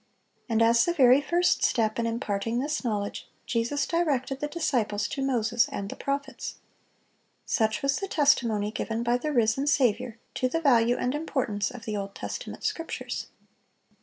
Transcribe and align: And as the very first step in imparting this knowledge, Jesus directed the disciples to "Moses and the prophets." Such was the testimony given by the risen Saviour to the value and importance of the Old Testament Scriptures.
And 0.49 0.63
as 0.63 0.83
the 0.85 0.95
very 0.95 1.21
first 1.21 1.61
step 1.63 1.99
in 1.99 2.07
imparting 2.07 2.57
this 2.57 2.83
knowledge, 2.83 3.29
Jesus 3.45 3.85
directed 3.85 4.39
the 4.39 4.47
disciples 4.47 5.07
to 5.09 5.21
"Moses 5.21 5.69
and 5.71 5.89
the 5.91 5.95
prophets." 5.95 6.55
Such 7.45 7.83
was 7.83 7.97
the 7.99 8.07
testimony 8.07 8.71
given 8.71 9.03
by 9.03 9.19
the 9.19 9.31
risen 9.31 9.67
Saviour 9.67 10.17
to 10.33 10.49
the 10.49 10.59
value 10.59 10.97
and 10.97 11.13
importance 11.13 11.69
of 11.69 11.85
the 11.85 11.97
Old 11.97 12.15
Testament 12.15 12.63
Scriptures. 12.63 13.27